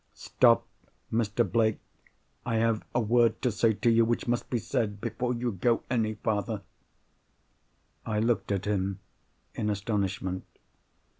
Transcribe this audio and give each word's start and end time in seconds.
"Stop, 0.15 0.65
Mr. 1.13 1.47
Blake. 1.47 1.77
I 2.43 2.55
have 2.55 2.83
a 2.95 2.99
word 2.99 3.39
to 3.43 3.51
say, 3.51 3.75
which 4.01 4.27
must 4.27 4.49
be 4.49 4.57
said 4.57 4.99
before 4.99 5.35
you 5.35 5.51
go 5.51 5.83
any 5.91 6.15
farther." 6.15 6.63
I 8.03 8.19
looked 8.19 8.51
at 8.51 8.65
him 8.65 8.97
in 9.53 9.69
astonishment. 9.69 10.43